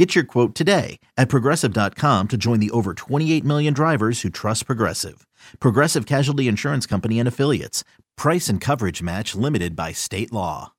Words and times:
Get 0.00 0.14
your 0.14 0.24
quote 0.24 0.54
today 0.54 0.98
at 1.18 1.28
progressive.com 1.28 2.28
to 2.28 2.38
join 2.38 2.58
the 2.58 2.70
over 2.70 2.94
28 2.94 3.44
million 3.44 3.74
drivers 3.74 4.22
who 4.22 4.30
trust 4.30 4.64
Progressive. 4.64 5.26
Progressive 5.60 6.06
Casualty 6.06 6.48
Insurance 6.48 6.86
Company 6.86 7.18
and 7.18 7.28
Affiliates. 7.28 7.84
Price 8.16 8.48
and 8.48 8.62
coverage 8.62 9.02
match 9.02 9.34
limited 9.34 9.76
by 9.76 9.92
state 9.92 10.32
law. 10.32 10.72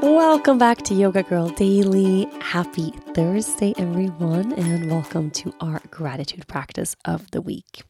Welcome 0.00 0.58
back 0.58 0.82
to 0.82 0.94
Yoga 0.94 1.24
Girl 1.24 1.48
Daily. 1.48 2.28
Happy 2.40 2.92
Thursday, 3.12 3.74
everyone, 3.76 4.52
and 4.52 4.88
welcome 4.88 5.32
to 5.32 5.52
our 5.60 5.82
gratitude 5.90 6.46
practice 6.46 6.94
of 7.04 7.28
the 7.32 7.42
week. 7.42 7.82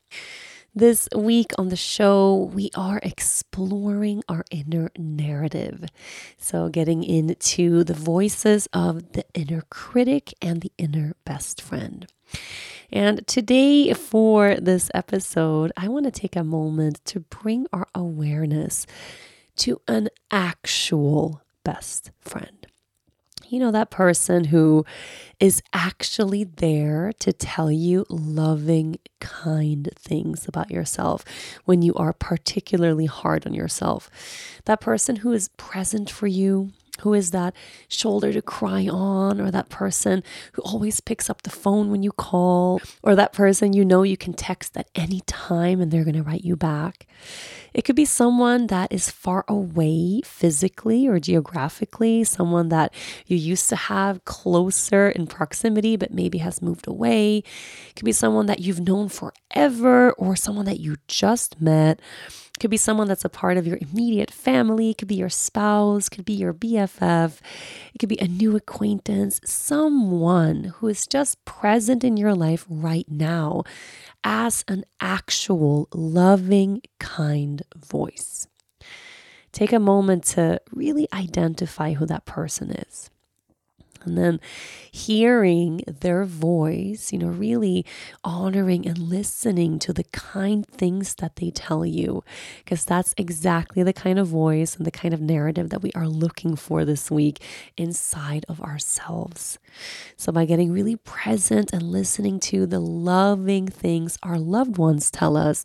This 0.77 1.09
week 1.14 1.52
on 1.56 1.69
the 1.69 1.77
show, 1.77 2.51
we 2.52 2.69
are 2.74 2.98
exploring 3.05 4.24
our 4.28 4.45
inner 4.51 4.91
narrative. 4.98 5.84
So, 6.37 6.69
getting 6.69 7.05
into 7.05 7.84
the 7.84 7.95
voices 7.95 8.66
of 8.73 9.12
the 9.12 9.24
inner 9.34 9.62
critic 9.70 10.34
and 10.42 10.62
the 10.62 10.73
inner 10.77 11.14
best 11.24 11.62
friend. 11.62 12.09
And 12.91 13.24
today, 13.28 13.92
for 13.92 14.56
this 14.56 14.91
episode, 14.95 15.70
I 15.77 15.87
want 15.87 16.06
to 16.06 16.10
take 16.10 16.34
a 16.34 16.42
moment 16.42 17.05
to 17.05 17.20
bring 17.20 17.69
our 17.72 17.86
awareness 17.95 18.84
to 19.58 19.80
an 19.86 20.08
actual 20.33 21.41
best 21.62 22.11
friend 22.20 22.64
you 23.48 23.59
know, 23.59 23.70
that 23.70 23.91
person 23.91 24.45
who 24.45 24.84
is 25.41 25.62
actually 25.73 26.45
there 26.45 27.12
to 27.19 27.33
tell 27.33 27.70
you 27.70 28.05
loving, 28.09 28.97
kind 29.20 29.89
things 29.97 30.47
about 30.48 30.70
yourself 30.70 31.25
when 31.64 31.83
you 31.83 31.95
are 31.95 32.12
particularly 32.12 33.06
hard 33.06 33.47
on 33.47 33.55
yourself. 33.55 34.11
That 34.64 34.81
person 34.81 35.17
who 35.17 35.33
is 35.33 35.48
present 35.56 36.11
for 36.11 36.27
you, 36.27 36.73
who 37.00 37.14
is 37.14 37.31
that 37.33 37.55
shoulder 37.89 38.33
to 38.33 38.42
cry 38.42 38.87
on, 38.87 39.41
or 39.41 39.50
that 39.50 39.69
person 39.69 40.23
who 40.53 40.62
always 40.62 41.01
picks 41.01 41.28
up 41.28 41.42
the 41.42 41.51
phone 41.51 41.91
when 41.91 42.03
you 42.03 42.12
call, 42.12 42.81
or 43.03 43.14
that 43.14 43.33
person 43.33 43.73
you 43.73 43.84
know 43.84 44.03
you 44.03 44.17
can 44.17 44.33
text 44.33 44.77
at 44.77 44.89
any 44.95 45.20
time 45.27 45.81
and 45.81 45.91
they're 45.91 46.05
going 46.05 46.14
to 46.14 46.23
write 46.23 46.45
you 46.45 46.56
back. 46.56 47.06
It 47.73 47.83
could 47.83 47.97
be 47.97 48.05
someone 48.05 48.69
that 48.69 48.92
is 48.92 49.11
far 49.11 49.45
away 49.48 50.20
physically 50.25 51.09
or 51.09 51.19
geographically, 51.19 52.23
someone 52.25 52.69
that 52.69 52.95
you 53.27 53.36
used 53.36 53.69
to 53.70 53.77
have 53.77 54.25
closer 54.25 55.08
in 55.08 55.27
proximity 55.27 55.97
but 55.97 56.12
maybe 56.12 56.39
has 56.39 56.62
moved 56.62 56.86
away. 56.86 57.39
It 57.89 57.97
could 57.97 58.05
be 58.05 58.12
someone 58.12 58.47
that 58.47 58.61
you've 58.61 58.81
known 58.81 59.08
forever 59.08 60.12
or 60.12 60.36
someone 60.36 60.67
that 60.67 60.81
you 60.81 60.97
just 61.08 61.61
met. 61.61 62.01
Could 62.65 62.70
be 62.70 62.79
someone 62.79 63.09
that's 63.09 63.27
a 63.27 63.29
part 63.29 63.59
of 63.59 63.67
your 63.67 63.77
immediate 63.79 64.31
family. 64.31 64.89
It 64.89 64.97
could 64.97 65.07
be 65.07 65.17
your 65.17 65.29
spouse. 65.29 66.09
Could 66.09 66.25
be 66.25 66.33
your 66.33 66.55
BFF. 66.55 67.41
It 67.95 67.98
could 67.98 68.09
be 68.09 68.19
a 68.19 68.27
new 68.27 68.57
acquaintance. 68.57 69.39
Someone 69.45 70.73
who 70.77 70.89
is 70.89 71.07
just 71.07 71.45
present 71.45 72.05
in 72.05 72.17
your 72.17 72.35
life 72.35 72.65
right 72.70 73.05
now 73.07 73.65
as 74.25 74.65
an 74.67 74.87
actual 74.98 75.89
loving, 75.92 76.81
kind 76.98 77.61
voice. 77.77 78.47
Take 79.53 79.75
a 79.75 79.79
moment 79.79 80.25
to 80.29 80.59
really 80.70 81.07
identify 81.12 81.92
who 81.92 82.07
that 82.07 82.24
person 82.24 82.70
is 82.70 83.11
and 84.05 84.17
then 84.17 84.41
hearing 84.91 85.83
their 85.87 86.25
voice, 86.25 87.13
you 87.13 87.19
know, 87.19 87.29
really 87.29 87.85
honoring 88.23 88.87
and 88.87 88.98
listening 88.98 89.79
to 89.81 89.92
the 89.92 90.05
kind 90.05 90.67
things 90.67 91.15
that 91.17 91.37
they 91.37 91.51
tell 91.51 91.85
you, 91.85 92.23
because 92.65 92.85
that's 92.85 93.15
exactly 93.17 93.83
the 93.83 93.92
kind 93.92 94.19
of 94.19 94.29
voice 94.29 94.77
and 94.77 94.87
the 94.87 94.91
kind 94.91 95.15
of 95.15 95.20
narrative 95.20 95.70
that 95.70 95.83
we 95.83 95.92
are 95.92 96.09
looking 96.09 96.57
for 96.57 96.85
this 96.85 97.11
week 97.11 97.42
inside 97.77 98.45
of 98.48 98.61
ourselves. 98.61 99.59
So, 100.17 100.33
by 100.33 100.45
getting 100.45 100.73
really 100.73 100.97
present 100.97 101.73
and 101.73 101.83
listening 101.83 102.41
to 102.41 102.67
the 102.67 102.81
loving 102.81 103.67
things 103.67 104.19
our 104.23 104.39
loved 104.39 104.79
ones 104.79 105.11
tell 105.11 105.36
us, 105.36 105.65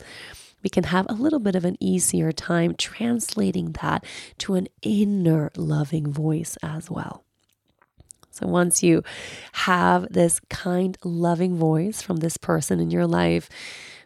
we 0.63 0.69
can 0.69 0.85
have 0.85 1.05
a 1.09 1.13
little 1.13 1.39
bit 1.39 1.55
of 1.55 1.65
an 1.65 1.77
easier 1.79 2.31
time 2.31 2.75
translating 2.75 3.71
that 3.81 4.03
to 4.39 4.55
an 4.55 4.67
inner 4.81 5.51
loving 5.55 6.11
voice 6.11 6.57
as 6.61 6.91
well. 6.91 7.23
So 8.31 8.47
once 8.47 8.83
you 8.83 9.03
have 9.53 10.11
this 10.11 10.39
kind, 10.49 10.97
loving 11.03 11.57
voice 11.57 12.01
from 12.01 12.17
this 12.17 12.37
person 12.37 12.79
in 12.79 12.91
your 12.91 13.07
life, 13.07 13.49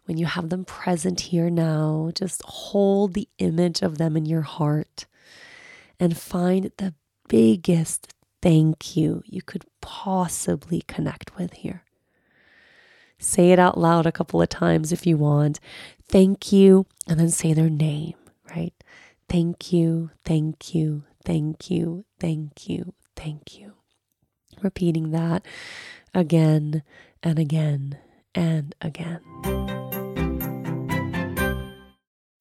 when 0.06 0.17
you 0.17 0.25
have 0.25 0.50
them 0.50 0.66
present 0.66 1.19
here 1.22 1.50
now, 1.50 2.11
just 2.13 2.41
hold 2.44 3.13
the 3.13 3.29
image 3.38 3.81
of 3.81 3.97
them 3.97 4.17
in 4.17 4.25
your 4.25 4.41
heart 4.41 5.06
and 6.00 6.17
find 6.17 6.72
the 6.78 6.94
biggest 7.28 8.13
thank 8.41 8.97
you 8.97 9.23
you 9.25 9.41
could 9.41 9.66
possibly 9.81 10.81
connect 10.88 11.38
with 11.38 11.53
here. 11.53 11.84
Say 13.17 13.51
it 13.51 13.59
out 13.59 13.78
loud 13.78 14.05
a 14.05 14.11
couple 14.11 14.41
of 14.41 14.50
times 14.50 14.91
if 14.91 15.07
you 15.07 15.17
want. 15.17 15.61
Thank 16.09 16.51
you, 16.51 16.85
and 17.07 17.19
then 17.19 17.29
say 17.29 17.53
their 17.53 17.69
name, 17.69 18.16
right? 18.53 18.73
Thank 19.29 19.72
you, 19.72 20.11
thank 20.25 20.75
you, 20.75 21.03
thank 21.23 21.72
you, 21.72 22.05
thank 22.19 22.67
you, 22.67 22.94
thank 23.16 23.57
you 23.57 23.83
repeating 24.63 25.12
that 25.12 25.46
again 26.13 26.84
and 27.22 27.40
again 27.40 27.97
and 28.35 28.75
again. 28.81 29.72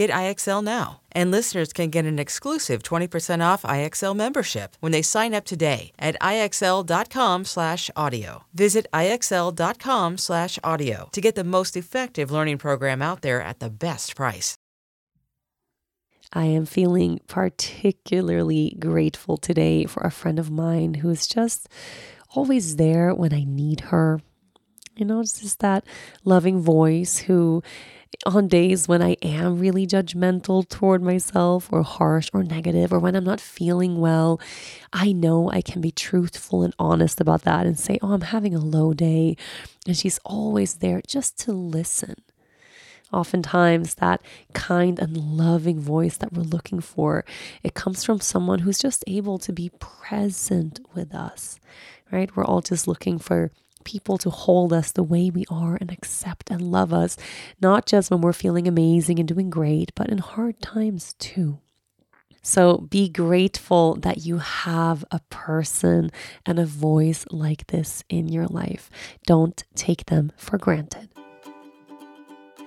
Get 0.00 0.08
IXL 0.08 0.64
now. 0.64 1.02
And 1.12 1.30
listeners 1.30 1.74
can 1.74 1.90
get 1.90 2.06
an 2.06 2.18
exclusive 2.18 2.82
20% 2.82 3.44
off 3.44 3.64
IXL 3.64 4.16
membership 4.16 4.74
when 4.80 4.92
they 4.92 5.02
sign 5.02 5.34
up 5.34 5.44
today 5.44 5.92
at 5.98 6.16
IXL.com/audio. 6.22 8.44
Visit 8.54 8.86
IXL.com/audio 8.94 11.08
to 11.12 11.20
get 11.20 11.34
the 11.34 11.44
most 11.44 11.76
effective 11.76 12.30
learning 12.30 12.56
program 12.56 13.02
out 13.02 13.20
there 13.20 13.42
at 13.42 13.60
the 13.60 13.68
best 13.68 14.16
price. 14.16 14.54
I 16.32 16.46
am 16.46 16.64
feeling 16.64 17.20
particularly 17.26 18.78
grateful 18.80 19.36
today 19.36 19.84
for 19.84 20.02
a 20.02 20.10
friend 20.10 20.38
of 20.38 20.50
mine 20.50 20.94
who 20.94 21.10
is 21.10 21.26
just 21.26 21.68
always 22.34 22.76
there 22.76 23.14
when 23.14 23.34
I 23.34 23.44
need 23.44 23.80
her. 23.92 24.22
You 24.96 25.04
know, 25.04 25.20
it's 25.20 25.42
just 25.42 25.58
that 25.58 25.84
loving 26.24 26.62
voice 26.62 27.18
who 27.18 27.62
on 28.26 28.48
days 28.48 28.86
when 28.88 29.02
I 29.02 29.16
am 29.22 29.58
really 29.58 29.86
judgmental 29.86 30.68
toward 30.68 31.02
myself 31.02 31.68
or 31.72 31.82
harsh 31.82 32.28
or 32.32 32.42
negative 32.42 32.92
or 32.92 32.98
when 32.98 33.14
I'm 33.16 33.24
not 33.24 33.40
feeling 33.40 33.98
well, 33.98 34.40
I 34.92 35.12
know 35.12 35.50
I 35.50 35.62
can 35.62 35.80
be 35.80 35.90
truthful 35.90 36.62
and 36.62 36.74
honest 36.78 37.20
about 37.20 37.42
that 37.42 37.66
and 37.66 37.78
say, 37.78 37.98
Oh, 38.02 38.12
I'm 38.12 38.20
having 38.20 38.54
a 38.54 38.60
low 38.60 38.92
day. 38.92 39.36
And 39.86 39.96
she's 39.96 40.18
always 40.24 40.74
there 40.74 41.00
just 41.06 41.38
to 41.40 41.52
listen. 41.52 42.16
Oftentimes, 43.12 43.94
that 43.96 44.20
kind 44.52 44.98
and 45.00 45.16
loving 45.16 45.80
voice 45.80 46.16
that 46.18 46.32
we're 46.32 46.42
looking 46.42 46.80
for, 46.80 47.24
it 47.62 47.74
comes 47.74 48.04
from 48.04 48.20
someone 48.20 48.60
who's 48.60 48.78
just 48.78 49.02
able 49.08 49.36
to 49.38 49.52
be 49.52 49.70
present 49.80 50.78
with 50.94 51.12
us, 51.12 51.58
right? 52.12 52.34
We're 52.36 52.44
all 52.44 52.60
just 52.60 52.86
looking 52.86 53.18
for 53.18 53.50
people 53.84 54.18
to 54.18 54.30
hold 54.30 54.72
us 54.72 54.92
the 54.92 55.02
way 55.02 55.30
we 55.30 55.44
are 55.50 55.76
and 55.80 55.90
accept 55.90 56.50
and 56.50 56.60
love 56.70 56.92
us, 56.92 57.16
not 57.60 57.86
just 57.86 58.10
when 58.10 58.20
we're 58.20 58.32
feeling 58.32 58.66
amazing 58.68 59.18
and 59.18 59.28
doing 59.28 59.50
great, 59.50 59.92
but 59.94 60.08
in 60.08 60.18
hard 60.18 60.60
times 60.60 61.14
too. 61.14 61.58
So 62.42 62.78
be 62.78 63.08
grateful 63.08 63.96
that 63.96 64.24
you 64.24 64.38
have 64.38 65.04
a 65.10 65.20
person 65.28 66.10
and 66.46 66.58
a 66.58 66.64
voice 66.64 67.26
like 67.30 67.66
this 67.66 68.02
in 68.08 68.28
your 68.28 68.46
life. 68.46 68.90
Don't 69.26 69.62
take 69.74 70.06
them 70.06 70.32
for 70.36 70.56
granted. 70.56 71.10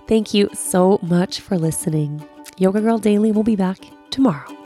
Thank 0.08 0.34
you 0.34 0.50
so 0.54 1.00
much 1.02 1.40
for 1.40 1.58
listening. 1.58 2.28
Yoga 2.58 2.82
Girl 2.82 2.98
Daily 2.98 3.32
will 3.32 3.44
be 3.44 3.56
back 3.56 3.80
tomorrow. 4.12 4.63